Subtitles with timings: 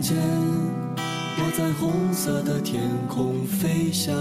[0.00, 0.16] 我梦见
[1.36, 4.16] 我在红色的天空飞翔。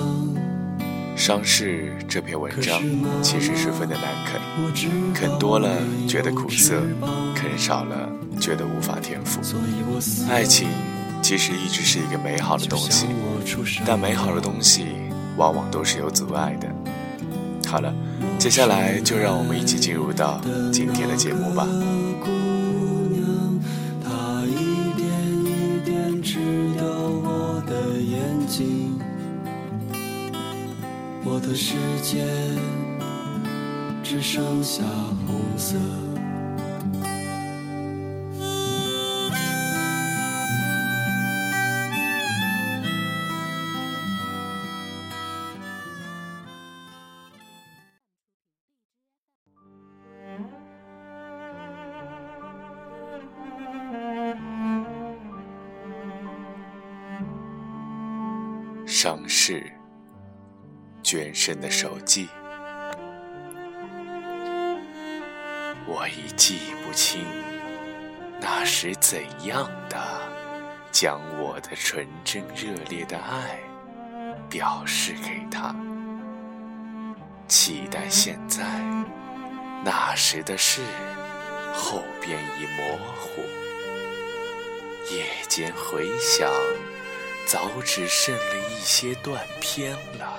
[1.16, 2.82] 伤势这篇文章
[3.22, 4.42] 其实十分的难啃，
[5.14, 5.70] 啃多了
[6.06, 6.82] 觉得苦涩，
[7.34, 8.10] 啃少了
[8.42, 9.40] 觉得无法填腹。
[10.30, 10.68] 爱情
[11.22, 13.06] 其实一直是一个美好的东西，
[13.86, 14.86] 但美好的东西
[15.38, 16.68] 往往都是有阻碍的。
[17.70, 17.94] 好了，
[18.38, 20.42] 接下来就让我们一起进入到
[20.74, 21.66] 今天的节目吧。
[31.62, 32.26] 世界
[34.02, 34.82] 只剩下
[35.28, 35.76] 红色。
[58.86, 59.79] 伤势。
[61.10, 62.30] 眷身的手记，
[65.88, 67.26] 我已记不清
[68.40, 69.98] 那时怎样的
[70.92, 73.60] 将我的纯真热烈的爱
[74.52, 75.76] 表示给他，
[77.48, 78.64] 期待现在
[79.84, 80.84] 那时的事
[81.74, 83.42] 后边已模糊，
[85.12, 86.48] 夜间回想，
[87.48, 90.39] 早只剩了一些断片了。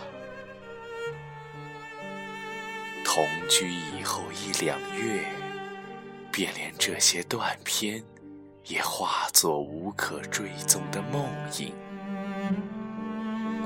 [3.12, 5.25] 同居以后一两月，
[6.31, 8.00] 便连这些断片
[8.66, 11.26] 也化作无可追踪的梦
[11.59, 11.75] 影。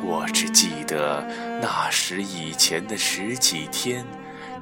[0.02, 1.22] 我只记得
[1.60, 4.06] 那时以前的十几天，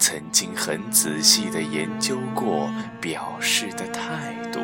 [0.01, 2.69] 曾经很仔细地研究过
[3.01, 4.59] 表示的态度，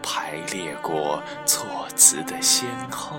[0.00, 1.66] 排列过措
[1.96, 3.18] 辞的先后。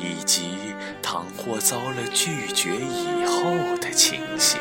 [0.00, 3.50] 以及倘或遭了拒绝以后
[3.80, 4.60] 的情形，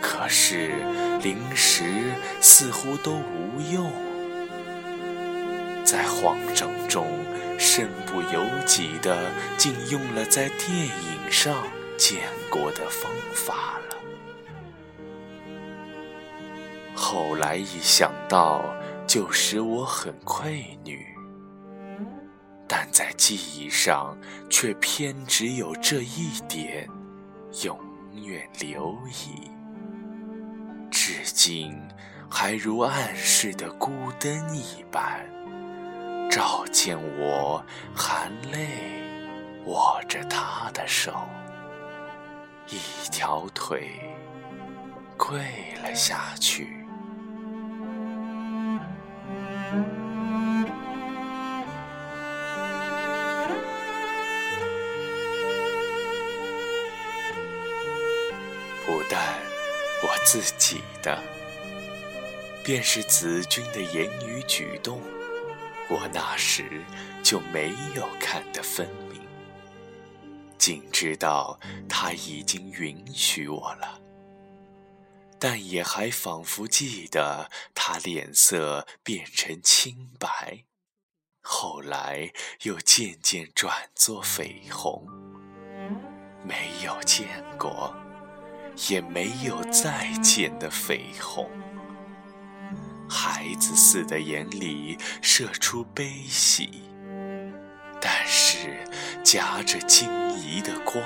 [0.00, 0.72] 可是
[1.22, 1.84] 临时
[2.40, 3.90] 似乎都无用，
[5.84, 7.06] 在慌张中
[7.58, 11.54] 身不由己的，竟用了在电影上
[11.96, 13.96] 见过的方法了。
[16.94, 18.64] 后来一想到，
[19.06, 21.15] 就使我很愧女。
[22.68, 24.16] 但在记忆上，
[24.50, 26.88] 却偏只有这一点，
[27.64, 27.78] 永
[28.24, 29.50] 远留遗。
[30.90, 31.76] 至今
[32.28, 35.24] 还如暗室的孤灯一般，
[36.30, 38.66] 照见我含泪
[39.64, 41.12] 握着他的手，
[42.68, 44.00] 一条腿
[45.16, 45.38] 跪
[45.82, 46.84] 了下去。
[60.26, 61.22] 自己的，
[62.64, 65.00] 便是子君的言语举动，
[65.88, 66.82] 我那时
[67.22, 69.22] 就没有看得分明，
[70.58, 74.00] 仅知道他已经允许我了，
[75.38, 80.64] 但也还仿佛记得他脸色变成青白，
[81.40, 85.06] 后来又渐渐转作绯红，
[86.42, 87.96] 没有见过。
[88.88, 91.48] 也没有再见的绯红，
[93.08, 96.82] 孩子似的眼里射出悲喜，
[98.00, 98.84] 但是
[99.24, 100.08] 夹着惊
[100.38, 101.02] 疑的光。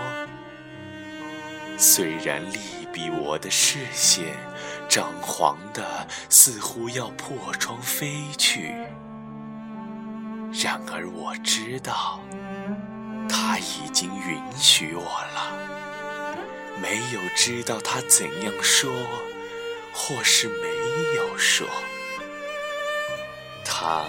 [1.78, 2.58] 虽然力
[2.92, 4.36] 比我的视线
[4.88, 8.74] 张狂的似乎要破窗飞去，
[10.52, 12.20] 然而我知道，
[13.28, 15.69] 他已经允许我了。
[16.80, 18.92] 没有知道他怎样说，
[19.92, 20.68] 或是没
[21.16, 21.68] 有说，
[23.64, 24.04] 他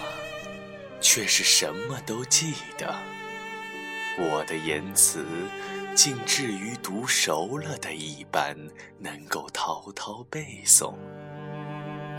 [1.00, 2.96] 却是什么都记得。
[4.18, 5.26] 我的言辞
[5.96, 8.56] 竟至于读熟了的一般，
[9.00, 10.94] 能够滔滔背诵。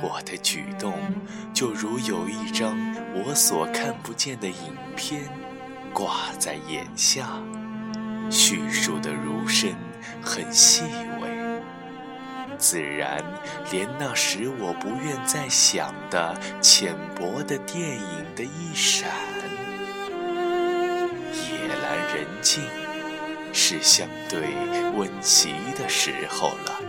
[0.02, 0.94] 我的举动，
[1.54, 2.76] 就如有一张
[3.14, 5.30] 我所看不见的影片，
[5.94, 7.40] 挂在眼下，
[8.30, 9.76] 叙述的如深，
[10.22, 10.82] 很细
[11.20, 11.28] 微，
[12.58, 13.22] 自然
[13.70, 19.10] 连那时我不愿再想的浅薄的电影的一闪。
[21.32, 22.62] 夜阑人静，
[23.52, 24.54] 是相对
[24.96, 26.80] 温习的时候了。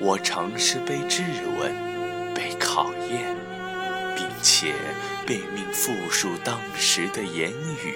[0.00, 1.22] 我尝试被质
[1.58, 3.36] 问、被考验，
[4.16, 4.74] 并且
[5.24, 7.94] 被命复述当时的言语。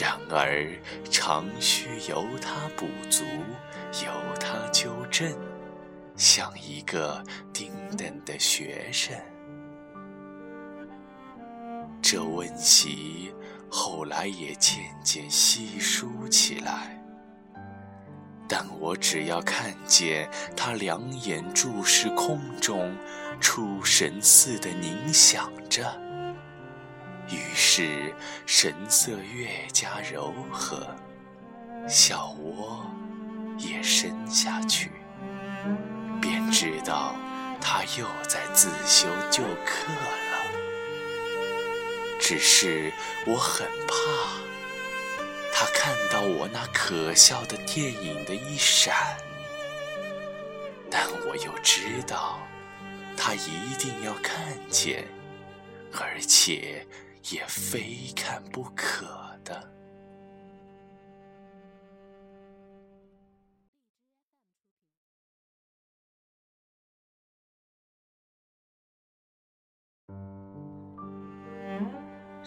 [0.00, 0.66] 然而，
[1.10, 3.24] 常需由他补足，
[4.02, 4.10] 由
[4.40, 5.30] 他纠正，
[6.16, 7.22] 像一个
[7.52, 9.14] 丁等的学生。
[12.00, 13.34] 这温习
[13.70, 16.98] 后来也渐渐稀疏起来。
[18.48, 22.94] 但我只要看见他两眼注视空中，
[23.40, 25.84] 出神似的凝想着，
[27.28, 28.14] 于是
[28.46, 30.86] 神色越加柔和，
[31.88, 32.84] 小窝
[33.58, 34.90] 也深下去，
[36.20, 37.14] 便知道
[37.60, 40.32] 他又在自修旧课了。
[42.20, 42.92] 只是
[43.26, 43.94] 我很怕。
[45.54, 49.16] 他看到我那可笑的电影的一闪，
[50.90, 52.40] 但我又知道，
[53.16, 55.04] 他一定要看见，
[55.92, 56.84] 而且
[57.30, 59.06] 也非看不可
[59.44, 59.70] 的。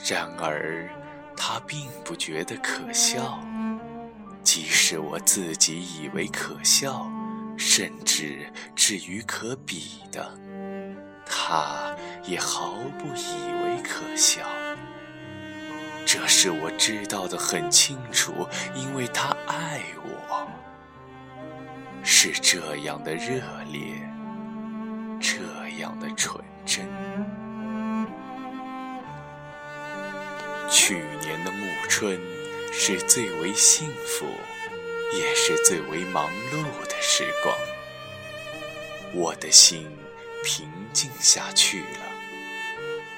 [0.10, 0.89] 然而。
[1.38, 3.38] 他并不觉得可笑，
[4.42, 7.06] 即使我自己以为可笑，
[7.57, 10.31] 甚至至于可比的，
[11.25, 11.94] 他
[12.24, 14.48] 也毫不以为可笑。
[16.18, 20.48] 这是我知道的很清楚，因为他爱我，
[22.06, 24.02] 是这样的热烈，
[25.20, 25.36] 这
[25.78, 26.88] 样的纯真。
[30.72, 32.18] 去年的暮春
[32.72, 34.26] 是最为幸福，
[35.18, 37.54] 也是最为忙碌的时光。
[39.14, 39.92] 我的心
[40.46, 42.00] 平静下去了，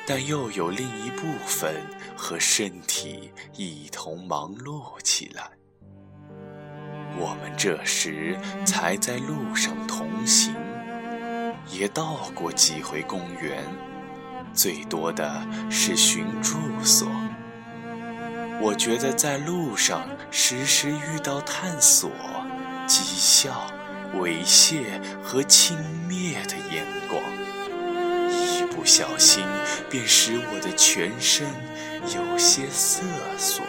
[0.10, 1.76] 但又有另一部分
[2.16, 5.52] 和身体一同忙碌起来。
[7.20, 10.56] 我们这时才在路上同行，
[11.70, 13.62] 也到过几回公园，
[14.54, 17.06] 最多的是寻住所。
[18.62, 22.10] 我觉得在路上时时遇到探索、
[22.88, 23.68] 讥笑、
[24.16, 25.78] 猥亵和轻
[26.08, 27.22] 蔑的眼光，
[28.32, 29.44] 一不小心
[29.90, 31.48] 便使我的全身
[32.16, 33.04] 有些瑟
[33.38, 33.64] 缩，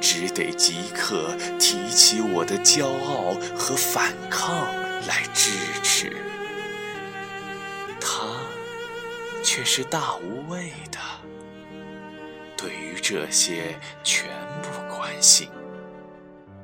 [0.00, 4.66] 只得即刻提起我的骄傲和反抗
[5.06, 5.50] 来支
[5.82, 6.16] 持。
[8.00, 8.26] 他
[9.42, 10.98] 却是大无畏的。
[12.56, 14.28] 对于这些全
[14.62, 15.48] 不关心，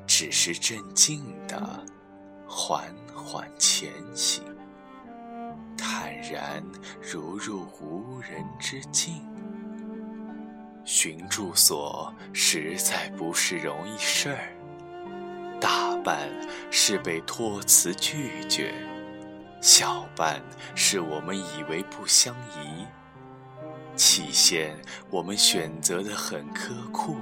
[0.06, 1.84] 只是镇静地
[2.46, 4.42] 缓缓前行，
[5.76, 6.62] 坦然
[7.00, 9.22] 如入无人之境。
[10.84, 16.30] 寻住所实在不是容易事儿，大半
[16.70, 18.72] 是被托辞拒绝，
[19.60, 20.40] 小半
[20.76, 22.86] 是我们以为不相宜。
[23.96, 24.76] 起先
[25.10, 27.16] 我们选择的很刻苦，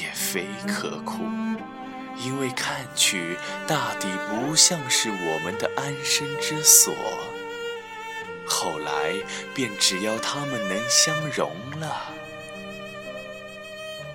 [0.00, 1.18] 也非刻苦，
[2.18, 6.94] 因为看去大抵不像是我们的安身之所。
[8.46, 9.14] 后来
[9.54, 12.12] 便只要他们能相容了。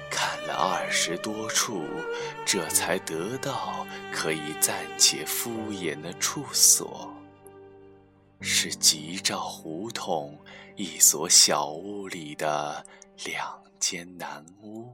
[0.09, 1.85] 看了二十多处，
[2.45, 7.13] 这才得到可以暂且敷衍的处所。
[8.41, 10.37] 是吉兆胡同
[10.75, 12.85] 一所小屋里的
[13.25, 14.93] 两间南屋，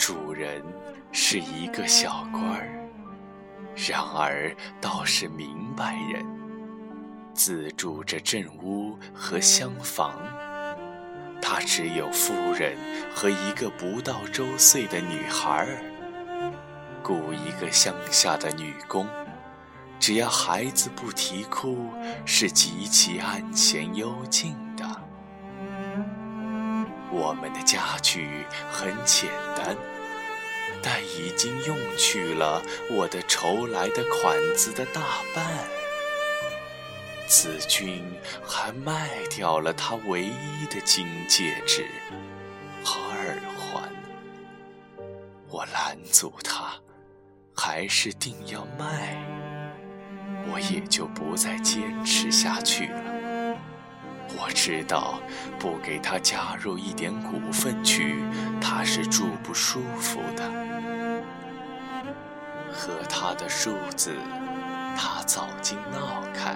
[0.00, 0.64] 主人
[1.12, 2.88] 是一个小官儿，
[3.76, 6.24] 然而倒是明白人，
[7.34, 10.14] 自住着镇屋和厢房。
[11.42, 12.78] 他只有夫人
[13.14, 15.82] 和一个不到周岁的女孩儿，
[17.02, 19.06] 雇一个乡下的女工，
[19.98, 21.90] 只要孩子不啼哭，
[22.24, 24.69] 是极其安闲幽静的。
[27.12, 29.76] 我们的家具很简单，
[30.82, 35.02] 但已经用去了我的筹来的款子的大
[35.34, 35.44] 半。
[37.26, 38.04] 子君
[38.44, 41.86] 还卖掉了他唯一的金戒指
[42.84, 43.88] 和耳环，
[45.48, 46.72] 我拦阻他，
[47.54, 49.16] 还是定要卖。
[50.52, 53.09] 我也就不再坚持下去了。
[54.36, 55.20] 我知道，
[55.58, 58.22] 不给他加入一点股份去，
[58.60, 60.42] 他是住不舒服的。
[62.72, 64.14] 和他的叔子，
[64.96, 66.54] 他早经闹开。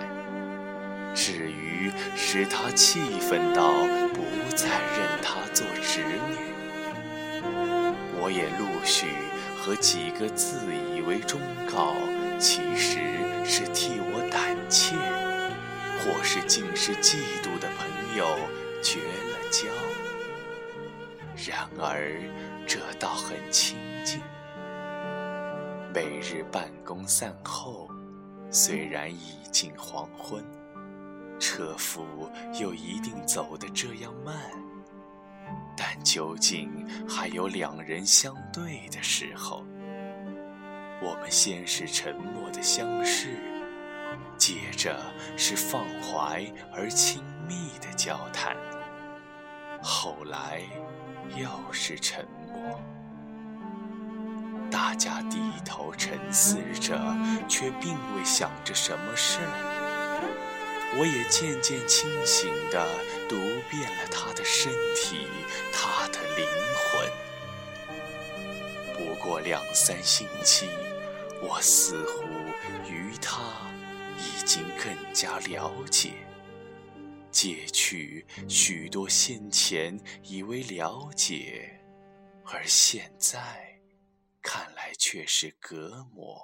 [1.14, 3.72] 至于使他气愤到
[4.12, 4.24] 不
[4.56, 6.36] 再认他做侄女，
[8.20, 9.06] 我也陆续
[9.56, 10.60] 和几个自
[10.94, 11.40] 以为忠
[11.70, 11.94] 告，
[12.38, 12.98] 其实。
[13.46, 14.96] 是替我胆怯，
[16.00, 18.36] 或是竟是嫉妒的朋友
[18.82, 19.68] 绝了交。
[21.50, 22.20] 然而
[22.66, 24.20] 这倒很清静。
[25.92, 27.88] 每日办公散后，
[28.50, 30.44] 虽然已近黄昏，
[31.38, 32.04] 车夫
[32.60, 34.34] 又一定走得这样慢，
[35.76, 39.64] 但究竟还有两人相对的时候。
[41.02, 43.36] 我们先是沉默的相视，
[44.36, 45.00] 接着
[45.36, 48.56] 是放怀而亲密的交谈，
[49.82, 50.62] 后来
[51.36, 52.80] 又是沉默。
[54.70, 56.98] 大家低头沉思着，
[57.48, 60.20] 却并未想着什么事儿。
[60.98, 62.86] 我也渐渐清醒地
[63.28, 63.36] 读
[63.70, 65.26] 遍了他的身体，
[65.72, 66.46] 他的灵
[66.90, 67.08] 魂。
[68.94, 70.68] 不过两三星期。
[71.46, 72.22] 我似乎
[72.88, 73.42] 与他
[74.44, 76.12] 经更加了解，
[77.30, 81.80] 借去许多先前以为了解，
[82.44, 83.80] 而现在
[84.42, 86.38] 看来却是隔膜，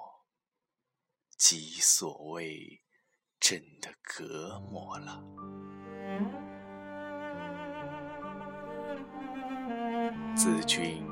[1.37, 2.81] 即所谓
[3.39, 5.23] 真的隔膜了。
[10.35, 11.05] 子君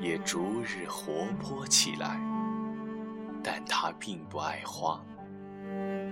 [0.00, 2.20] 也逐日活泼起来。
[3.48, 5.00] 但他并不爱花。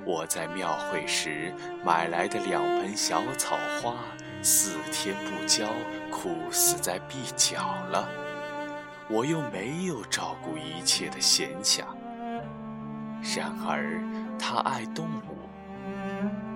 [0.06, 1.52] 我在庙会时
[1.84, 3.96] 买来的两盆小草花，
[4.42, 5.66] 四天不浇，
[6.10, 7.56] 枯死在壁角
[7.90, 8.08] 了。
[9.08, 11.82] 我又没有照顾一切的闲暇。
[13.36, 14.02] 然而
[14.38, 15.48] 他爱动物，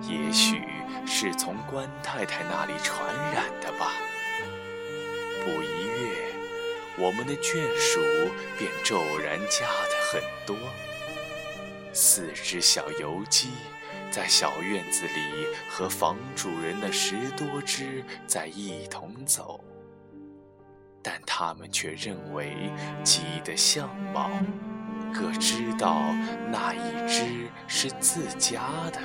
[0.01, 0.61] 也许
[1.07, 3.01] 是从关太太那里传
[3.33, 3.93] 染的吧。
[5.43, 6.33] 不一月，
[6.97, 7.99] 我们的眷属
[8.57, 9.99] 便骤然加的。
[10.11, 10.55] 很多，
[11.91, 13.49] 四只小油鸡
[14.11, 19.63] 在小院子里和房主人的十多只在一同走，
[21.01, 22.71] 但他们却认为
[23.03, 24.29] 鸡的相貌，
[25.13, 26.13] 各知道
[26.51, 28.99] 那一只是自家的。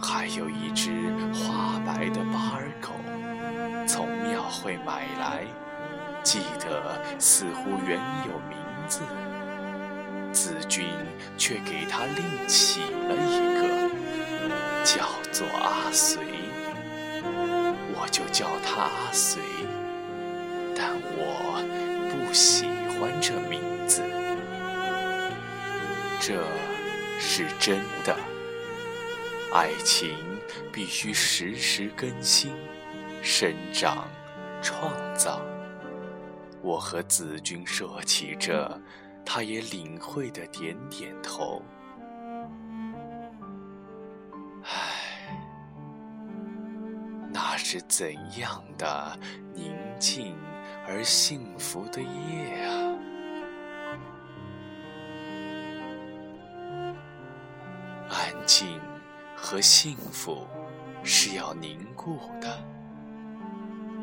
[0.00, 2.90] 还有一只花白的巴尔狗，
[3.86, 5.44] 从庙会买来，
[6.22, 8.56] 记得似乎原有名
[8.88, 9.00] 字。
[10.38, 10.86] 子君
[11.36, 13.90] 却给他另起了一个，
[14.84, 16.22] 叫做阿随，
[17.92, 19.42] 我就叫他阿随，
[20.76, 21.60] 但我
[22.08, 24.00] 不喜欢这名字。
[26.20, 26.44] 这
[27.18, 28.16] 是真的，
[29.52, 30.16] 爱情
[30.72, 32.54] 必须时时更新、
[33.22, 34.08] 生长、
[34.62, 35.44] 创造。
[36.62, 38.80] 我和子君说起这。
[39.30, 41.62] 他也领会的点点头。
[44.62, 45.28] 唉，
[47.30, 49.18] 那是怎样的
[49.52, 50.34] 宁静
[50.86, 52.96] 而幸福的夜啊！
[58.08, 58.80] 安静
[59.36, 60.46] 和幸福
[61.04, 62.64] 是要凝固的，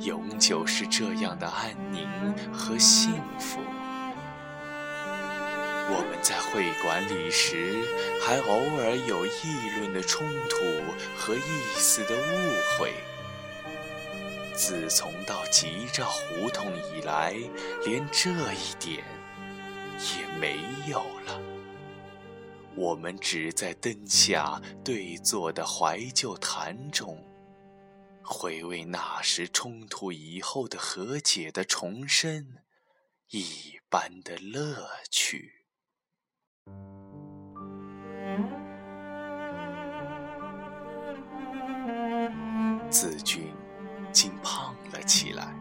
[0.01, 2.08] 永久是这样的安宁
[2.53, 3.60] 和幸福。
[5.88, 7.84] 我们在会馆里时，
[8.22, 10.58] 还偶尔有议论的冲突
[11.15, 12.94] 和意思的误会。
[14.56, 17.36] 自从到吉兆胡同以来，
[17.86, 19.04] 连这一点
[20.18, 21.39] 也没有了。
[22.75, 27.24] 我们只在灯下对坐的怀旧谈中，
[28.24, 32.56] 回味那时冲突以后的和解的重生
[33.30, 35.65] 一般的乐趣。
[42.90, 43.54] 子君
[44.12, 45.54] 竟胖了起来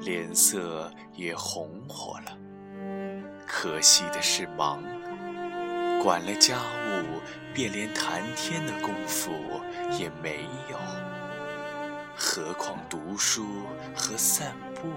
[0.00, 2.38] 脸色也红火了
[3.46, 4.82] 可惜的是忙
[6.00, 7.20] 管了家务
[7.52, 9.30] 便连谈天的功夫
[9.98, 10.76] 也没有。
[12.16, 13.44] 何况读书
[13.94, 14.88] 和散步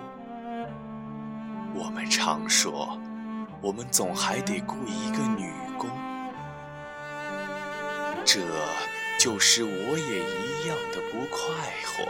[1.73, 2.99] 我们常说
[3.65, 5.89] 我们总还得雇一个女工，
[8.23, 8.41] 这
[9.19, 12.05] 就是我也一样的不快活。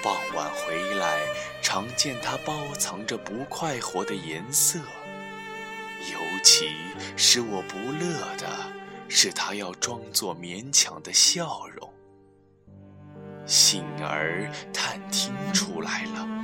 [0.00, 1.18] 傍晚回来，
[1.60, 4.78] 常见她包藏着不快活的颜色。
[4.78, 6.76] 尤其
[7.16, 8.46] 使我不乐的
[9.08, 11.92] 是，她要装作勉强的笑容。
[13.46, 16.37] 幸而探听出来了，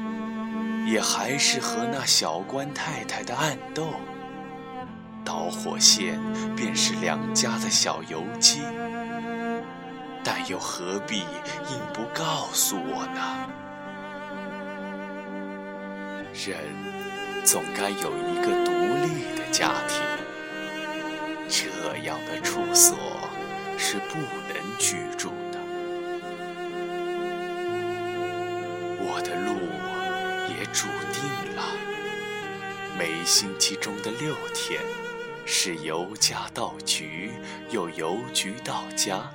[0.87, 3.89] 也还是和那小官太太的暗斗。
[5.25, 6.21] 导火线
[6.55, 8.61] 便是梁家的小游击，
[10.23, 13.49] 但又何必硬不告诉我呢？
[16.35, 16.59] 人
[17.45, 20.03] 总该有一个独立的家庭，
[21.49, 22.99] 这样的处所
[23.79, 25.33] 是不能居住
[30.75, 31.63] 注定了，
[32.99, 34.81] 每星期中的六天
[35.47, 37.31] 是由家到局，
[37.71, 39.31] 又由局到家，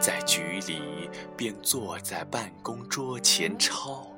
[0.00, 4.12] 在局里便坐在办公桌前抄，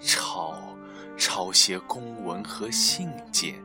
[0.00, 0.54] 抄。
[1.18, 3.62] 抄些公文和信件，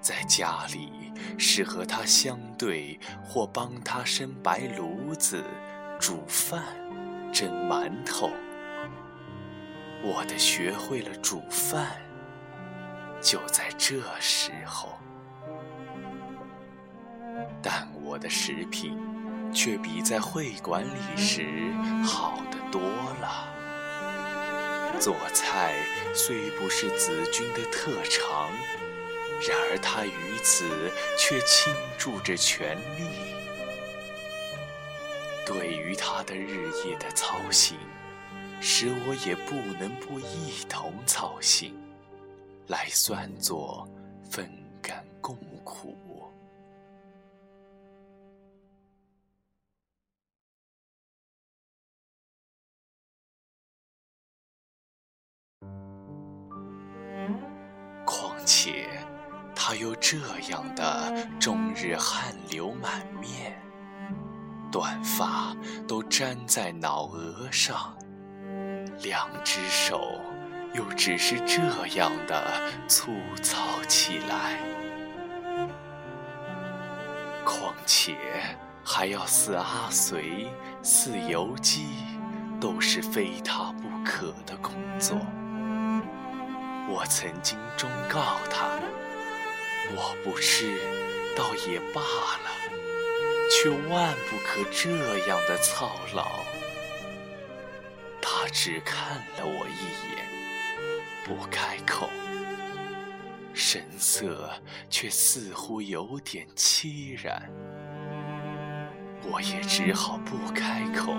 [0.00, 5.44] 在家里是和他相对，或帮他生白炉子、
[6.00, 6.62] 煮饭、
[7.30, 8.30] 蒸馒头。
[10.02, 12.00] 我的学会了煮饭，
[13.20, 14.98] 就在这时候，
[17.62, 18.98] 但我的食品
[19.52, 21.72] 却比在会馆里时
[22.04, 22.80] 好得多
[23.20, 23.52] 了。
[25.00, 25.74] 做菜
[26.14, 28.48] 虽不是子君的特长，
[29.46, 30.68] 然而他于此
[31.18, 33.34] 却倾注着全力。
[35.44, 37.76] 对于他的日夜的操心，
[38.60, 41.74] 使我也不能不一同操心，
[42.68, 43.88] 来算作
[44.28, 44.50] 分
[44.82, 45.96] 甘共苦。
[58.04, 58.88] 况且，
[59.54, 60.16] 他又这
[60.50, 63.60] 样的终日汗流满面，
[64.70, 65.56] 短发
[65.88, 67.96] 都粘在脑额上，
[69.02, 70.20] 两只手
[70.72, 74.58] 又只是这样的粗糙起来。
[77.44, 78.16] 况且
[78.84, 80.48] 还要似阿随、
[80.82, 81.86] 似游击，
[82.60, 85.16] 都是非他不可的工作。
[86.88, 88.68] 我曾经忠告他，
[89.94, 90.78] 我不吃
[91.36, 92.50] 倒也罢了，
[93.50, 94.90] 却万不可这
[95.28, 96.26] 样的操劳。
[98.58, 100.24] 只看了我一眼，
[101.26, 102.08] 不开口，
[103.52, 104.50] 神色
[104.88, 107.50] 却似乎有点凄然。
[109.24, 111.12] 我也只好不开口。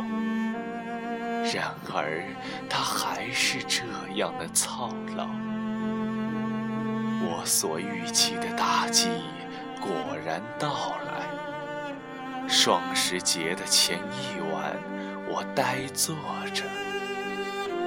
[1.54, 2.26] 然而
[2.68, 3.84] 他还是这
[4.16, 5.28] 样的操劳。
[7.22, 9.10] 我所预期的打击
[9.80, 9.92] 果
[10.26, 12.50] 然到来。
[12.50, 14.76] 双十节的前一晚，
[15.30, 16.16] 我呆坐
[16.52, 16.64] 着，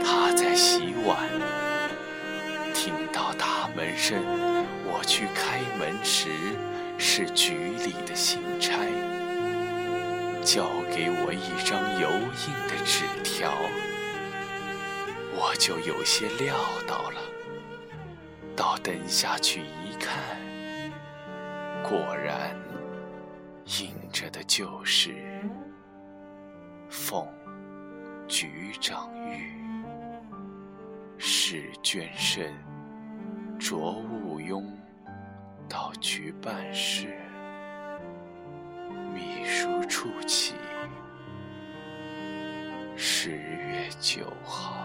[0.03, 1.29] 他在洗碗。
[2.75, 4.23] 听到大门声，
[4.85, 6.31] 我去开门时，
[6.99, 8.79] 是局里的信差，
[10.43, 13.51] 交给我一张油印的纸条，
[15.35, 17.21] 我就有些料到了。
[18.57, 20.19] 到灯下去一看，
[21.83, 22.57] 果然
[23.79, 25.15] 印着的就是
[26.91, 27.27] “奉
[28.27, 29.60] 局长谕，
[31.23, 32.51] 使眷身
[33.59, 34.65] 着务庸
[35.69, 37.15] 到局办事，
[39.13, 40.55] 秘书处起，
[42.97, 44.79] 十月九号。”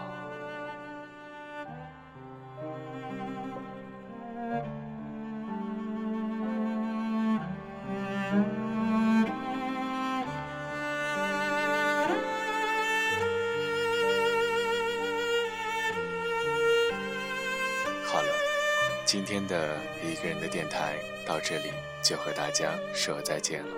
[19.06, 21.70] 今天的一个人的电台到这里
[22.02, 23.68] 就和大家说再见了。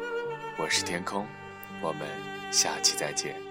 [0.57, 1.27] 我是天空，
[1.83, 2.09] 我们
[2.51, 3.48] 下期再见。